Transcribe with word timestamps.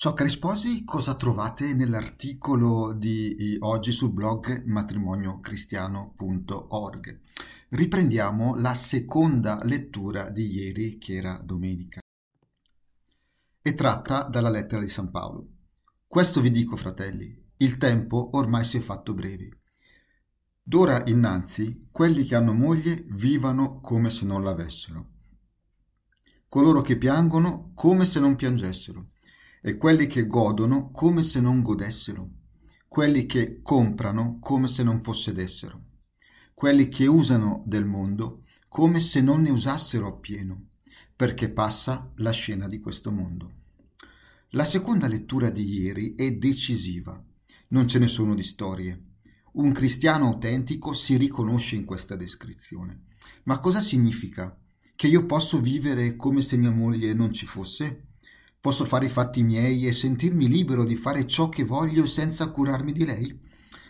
Ciao 0.00 0.12
cari 0.12 0.30
sposi, 0.30 0.84
cosa 0.84 1.16
trovate 1.16 1.74
nell'articolo 1.74 2.92
di 2.92 3.56
oggi 3.58 3.90
sul 3.90 4.12
blog 4.12 4.62
matrimoniocristiano.org? 4.64 7.20
Riprendiamo 7.70 8.54
la 8.54 8.76
seconda 8.76 9.58
lettura 9.64 10.30
di 10.30 10.52
ieri, 10.52 10.98
che 10.98 11.16
era 11.16 11.40
domenica, 11.42 11.98
e 13.60 13.74
tratta 13.74 14.22
dalla 14.22 14.50
lettera 14.50 14.82
di 14.82 14.88
San 14.88 15.10
Paolo. 15.10 15.48
Questo 16.06 16.40
vi 16.40 16.52
dico, 16.52 16.76
fratelli, 16.76 17.36
il 17.56 17.76
tempo 17.76 18.30
ormai 18.34 18.64
si 18.64 18.76
è 18.76 18.80
fatto 18.80 19.14
breve. 19.14 19.62
D'ora 20.62 21.02
innanzi, 21.06 21.88
quelli 21.90 22.22
che 22.22 22.36
hanno 22.36 22.52
moglie 22.52 23.04
vivano 23.08 23.80
come 23.80 24.10
se 24.10 24.24
non 24.24 24.44
l'avessero. 24.44 25.08
Coloro 26.48 26.82
che 26.82 26.96
piangono 26.96 27.72
come 27.74 28.04
se 28.04 28.20
non 28.20 28.36
piangessero 28.36 29.08
e 29.62 29.76
quelli 29.76 30.06
che 30.06 30.26
godono 30.26 30.90
come 30.90 31.22
se 31.22 31.40
non 31.40 31.62
godessero, 31.62 32.30
quelli 32.88 33.26
che 33.26 33.60
comprano 33.62 34.38
come 34.40 34.68
se 34.68 34.82
non 34.82 35.00
possedessero, 35.00 35.84
quelli 36.54 36.88
che 36.88 37.06
usano 37.06 37.62
del 37.66 37.84
mondo 37.84 38.40
come 38.68 39.00
se 39.00 39.20
non 39.20 39.40
ne 39.42 39.50
usassero 39.50 40.06
appieno, 40.06 40.68
perché 41.16 41.50
passa 41.50 42.12
la 42.16 42.30
scena 42.30 42.66
di 42.66 42.78
questo 42.78 43.10
mondo. 43.10 43.52
La 44.50 44.64
seconda 44.64 45.08
lettura 45.08 45.50
di 45.50 45.64
ieri 45.64 46.14
è 46.14 46.32
decisiva, 46.32 47.22
non 47.68 47.86
ce 47.86 47.98
ne 47.98 48.06
sono 48.06 48.34
di 48.34 48.42
storie. 48.42 49.04
Un 49.52 49.72
cristiano 49.72 50.26
autentico 50.26 50.92
si 50.92 51.16
riconosce 51.16 51.74
in 51.74 51.84
questa 51.84 52.14
descrizione. 52.14 53.06
Ma 53.44 53.58
cosa 53.58 53.80
significa? 53.80 54.56
Che 54.94 55.06
io 55.06 55.26
posso 55.26 55.60
vivere 55.60 56.16
come 56.16 56.40
se 56.40 56.56
mia 56.56 56.70
moglie 56.70 57.12
non 57.14 57.32
ci 57.32 57.46
fosse? 57.46 58.07
Posso 58.60 58.84
fare 58.84 59.06
i 59.06 59.08
fatti 59.08 59.44
miei 59.44 59.86
e 59.86 59.92
sentirmi 59.92 60.48
libero 60.48 60.84
di 60.84 60.96
fare 60.96 61.28
ciò 61.28 61.48
che 61.48 61.62
voglio 61.62 62.06
senza 62.06 62.50
curarmi 62.50 62.90
di 62.90 63.04
lei? 63.04 63.40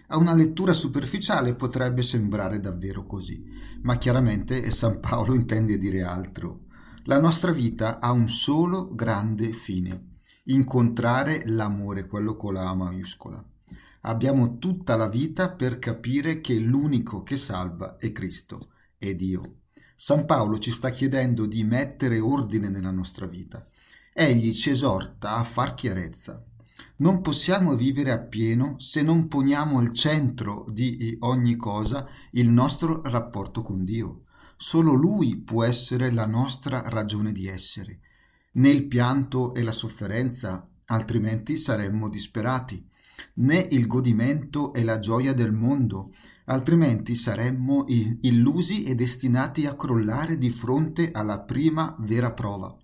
A 0.09 0.19
una 0.19 0.35
lettura 0.35 0.73
superficiale 0.73 1.55
potrebbe 1.55 2.03
sembrare 2.03 2.61
davvero 2.61 3.07
così, 3.07 3.43
ma 3.81 3.97
chiaramente 3.97 4.71
San 4.71 5.01
Paolo 5.01 5.33
intende 5.35 5.79
dire 5.79 6.03
altro. 6.03 6.67
La 7.05 7.19
nostra 7.19 7.51
vita 7.51 7.99
ha 7.99 8.13
un 8.13 8.29
solo 8.29 8.95
grande 8.95 9.53
fine, 9.53 10.19
incontrare 10.45 11.45
l'amore, 11.47 12.07
quello 12.07 12.37
con 12.37 12.53
la 12.53 12.69
A 12.69 12.75
maiuscola. 12.75 13.43
Abbiamo 14.03 14.59
tutta 14.59 14.97
la 14.97 15.09
vita 15.09 15.51
per 15.51 15.79
capire 15.79 16.43
che 16.43 16.59
l'unico 16.59 17.23
che 17.23 17.39
salva 17.39 17.97
è 17.97 18.13
Cristo, 18.13 18.73
è 18.99 19.15
Dio. 19.15 19.61
San 19.97 20.27
Paolo 20.27 20.59
ci 20.59 20.71
sta 20.71 20.91
chiedendo 20.91 21.47
di 21.47 21.65
mettere 21.65 22.21
ordine 22.21 22.69
nella 22.69 22.91
nostra 22.91 23.27
vita 23.27 23.67
egli 24.19 24.53
ci 24.53 24.71
esorta 24.71 25.37
a 25.37 25.45
far 25.45 25.75
chiarezza. 25.75 26.45
Non 26.97 27.21
possiamo 27.21 27.77
vivere 27.77 28.11
appieno 28.11 28.75
se 28.81 29.01
non 29.01 29.29
poniamo 29.29 29.79
al 29.79 29.93
centro 29.93 30.67
di 30.69 31.17
ogni 31.21 31.55
cosa 31.55 32.05
il 32.33 32.49
nostro 32.49 33.01
rapporto 33.03 33.63
con 33.63 33.85
Dio. 33.85 34.25
Solo 34.57 34.93
Lui 34.93 35.37
può 35.37 35.63
essere 35.63 36.11
la 36.11 36.27
nostra 36.27 36.83
ragione 36.87 37.31
di 37.31 37.47
essere. 37.47 38.01
Né 38.55 38.71
il 38.71 38.89
pianto 38.89 39.55
e 39.55 39.63
la 39.63 39.71
sofferenza, 39.71 40.69
altrimenti 40.87 41.57
saremmo 41.57 42.09
disperati, 42.09 42.85
né 43.35 43.69
il 43.71 43.87
godimento 43.87 44.73
e 44.73 44.83
la 44.83 44.99
gioia 44.99 45.33
del 45.33 45.53
mondo, 45.53 46.13
altrimenti 46.47 47.15
saremmo 47.15 47.85
illusi 47.87 48.83
e 48.83 48.97
destinati 48.97 49.67
a 49.67 49.77
crollare 49.77 50.39
di 50.39 50.51
fronte 50.51 51.13
alla 51.13 51.39
prima 51.39 51.95
vera 52.01 52.33
prova 52.33 52.77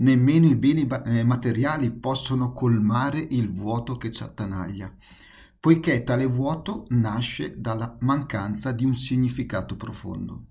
nemmeno 0.00 0.46
i 0.46 0.56
beni 0.56 0.86
eh, 1.04 1.22
materiali 1.24 1.90
possono 1.90 2.52
colmare 2.52 3.18
il 3.18 3.50
vuoto 3.50 3.96
che 3.96 4.10
ci 4.10 4.22
attanaglia, 4.22 4.94
poiché 5.58 6.04
tale 6.04 6.26
vuoto 6.26 6.86
nasce 6.90 7.60
dalla 7.60 7.96
mancanza 8.00 8.72
di 8.72 8.84
un 8.84 8.94
significato 8.94 9.76
profondo. 9.76 10.46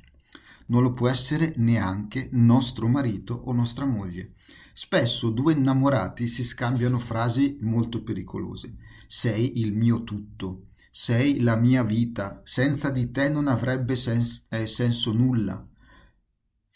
Non 0.67 0.83
lo 0.83 0.93
può 0.93 1.07
essere 1.07 1.53
neanche 1.57 2.29
nostro 2.31 2.87
marito 2.87 3.33
o 3.33 3.53
nostra 3.53 3.85
moglie. 3.85 4.33
Spesso 4.71 5.29
due 5.29 5.53
innamorati 5.53 6.27
si 6.27 6.43
scambiano 6.43 6.99
frasi 6.99 7.57
molto 7.61 8.03
pericolose. 8.03 8.75
Sei 9.07 9.59
il 9.61 9.73
mio 9.73 10.03
tutto, 10.03 10.67
sei 10.91 11.39
la 11.39 11.55
mia 11.55 11.83
vita, 11.83 12.41
senza 12.43 12.91
di 12.91 13.09
te 13.09 13.29
non 13.29 13.47
avrebbe 13.47 13.95
sens- 13.95 14.45
eh, 14.49 14.67
senso 14.67 15.11
nulla 15.11 15.68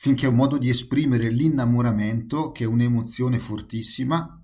finché 0.04 0.26
è 0.26 0.30
un 0.30 0.36
modo 0.36 0.58
di 0.58 0.68
esprimere 0.68 1.30
l'innamoramento, 1.30 2.52
che 2.52 2.66
è 2.66 2.68
un'emozione 2.68 3.40
fortissima, 3.40 4.44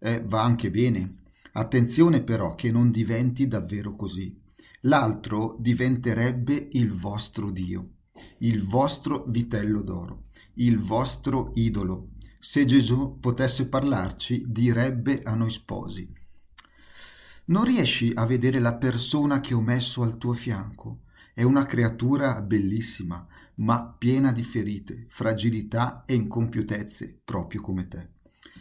eh, 0.00 0.24
va 0.26 0.42
anche 0.42 0.72
bene. 0.72 1.18
Attenzione 1.52 2.24
però 2.24 2.56
che 2.56 2.72
non 2.72 2.90
diventi 2.90 3.46
davvero 3.46 3.94
così. 3.94 4.36
L'altro 4.80 5.56
diventerebbe 5.60 6.70
il 6.72 6.90
vostro 6.90 7.52
Dio, 7.52 7.90
il 8.38 8.60
vostro 8.60 9.24
vitello 9.28 9.82
d'oro, 9.82 10.24
il 10.54 10.80
vostro 10.80 11.52
idolo. 11.54 12.08
Se 12.40 12.64
Gesù 12.64 13.20
potesse 13.20 13.68
parlarci, 13.68 14.46
direbbe 14.48 15.22
a 15.22 15.34
noi 15.34 15.50
sposi. 15.50 16.12
Non 17.44 17.62
riesci 17.62 18.10
a 18.16 18.26
vedere 18.26 18.58
la 18.58 18.74
persona 18.74 19.38
che 19.38 19.54
ho 19.54 19.60
messo 19.60 20.02
al 20.02 20.18
tuo 20.18 20.32
fianco? 20.32 21.02
È 21.32 21.44
una 21.44 21.66
creatura 21.66 22.42
bellissima, 22.42 23.24
ma 23.58 23.94
piena 23.96 24.32
di 24.32 24.42
ferite, 24.42 25.06
fragilità 25.08 26.04
e 26.06 26.14
incompiutezze, 26.14 27.20
proprio 27.24 27.60
come 27.60 27.88
te. 27.88 28.16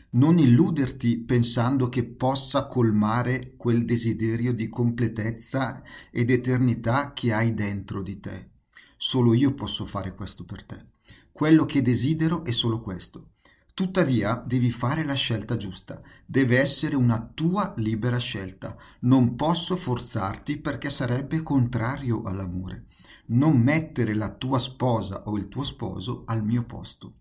Non 0.09 0.39
illuderti 0.39 1.17
pensando 1.19 1.89
che 1.89 2.03
possa 2.05 2.65
colmare 2.65 3.55
quel 3.57 3.85
desiderio 3.85 4.53
di 4.53 4.69
completezza 4.69 5.83
ed 6.11 6.29
eternità 6.29 7.13
che 7.13 7.33
hai 7.33 7.53
dentro 7.53 8.01
di 8.01 8.19
te. 8.19 8.51
Solo 8.95 9.33
io 9.33 9.53
posso 9.53 9.85
fare 9.85 10.15
questo 10.15 10.45
per 10.45 10.63
te. 10.63 10.85
Quello 11.31 11.65
che 11.65 11.81
desidero 11.81 12.43
è 12.45 12.51
solo 12.51 12.81
questo. 12.81 13.33
Tuttavia 13.73 14.43
devi 14.43 14.71
fare 14.71 15.05
la 15.05 15.13
scelta 15.13 15.55
giusta, 15.55 16.01
deve 16.25 16.57
essere 16.57 16.95
una 16.95 17.29
tua 17.31 17.75
libera 17.77 18.17
scelta. 18.17 18.75
Non 19.01 19.35
posso 19.35 19.75
forzarti 19.75 20.57
perché 20.57 20.89
sarebbe 20.89 21.43
contrario 21.43 22.23
all'amore. 22.23 22.87
Non 23.27 23.59
mettere 23.59 24.13
la 24.13 24.29
tua 24.29 24.59
sposa 24.59 25.23
o 25.25 25.37
il 25.37 25.47
tuo 25.47 25.63
sposo 25.63 26.23
al 26.25 26.43
mio 26.43 26.63
posto, 26.63 27.15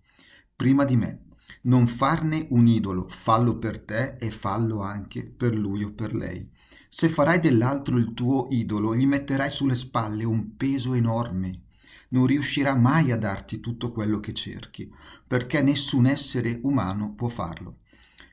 prima 0.55 0.85
di 0.85 0.97
me. 0.97 1.25
Non 1.63 1.87
farne 1.87 2.47
un 2.51 2.67
idolo, 2.67 3.07
fallo 3.09 3.59
per 3.59 3.81
te 3.81 4.17
e 4.19 4.31
fallo 4.31 4.83
anche 4.83 5.25
per 5.25 5.55
lui 5.55 5.85
o 5.85 5.93
per 5.93 6.15
lei. 6.15 6.49
Se 6.89 7.09
farai 7.09 7.41
dell'altro 7.41 7.97
il 7.97 8.15
tuo 8.15 8.47
idolo, 8.51 8.95
gli 8.95 9.07
metterai 9.07 9.51
sulle 9.51 9.75
spalle 9.75 10.25
un 10.25 10.57
peso 10.57 10.95
enorme 10.95 11.65
non 12.09 12.27
riuscirà 12.27 12.75
mai 12.77 13.11
a 13.11 13.17
darti 13.17 13.61
tutto 13.61 13.91
quello 13.91 14.21
che 14.21 14.33
cerchi, 14.33 14.93
perché 15.27 15.63
nessun 15.63 16.07
essere 16.07 16.61
umano 16.63 17.15
può 17.15 17.29
farlo. 17.29 17.79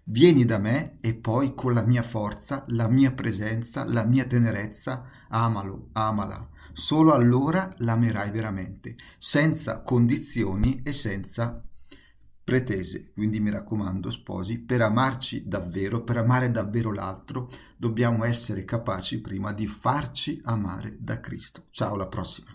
Vieni 0.05 0.45
da 0.45 0.57
me 0.57 0.97
e 0.99 1.15
poi 1.15 1.53
con 1.55 1.73
la 1.73 1.81
mia 1.81 2.03
forza, 2.03 2.63
la 2.67 2.87
mia 2.87 3.13
presenza, 3.13 3.85
la 3.85 4.03
mia 4.03 4.25
tenerezza, 4.25 5.05
amalo, 5.29 5.89
amala. 5.93 6.49
Solo 6.73 7.13
allora 7.13 7.71
l'amerai 7.77 8.31
veramente, 8.31 8.95
senza 9.19 9.81
condizioni 9.81 10.81
e 10.83 10.91
senza 10.91 11.63
pretese. 12.43 13.11
Quindi 13.13 13.39
mi 13.39 13.51
raccomando, 13.51 14.09
sposi, 14.09 14.59
per 14.59 14.81
amarci 14.81 15.47
davvero, 15.47 16.03
per 16.03 16.17
amare 16.17 16.51
davvero 16.51 16.91
l'altro, 16.91 17.49
dobbiamo 17.77 18.23
essere 18.23 18.65
capaci 18.65 19.21
prima 19.21 19.53
di 19.53 19.67
farci 19.67 20.41
amare 20.43 20.97
da 20.99 21.19
Cristo. 21.19 21.67
Ciao, 21.69 21.93
alla 21.93 22.07
prossima. 22.07 22.52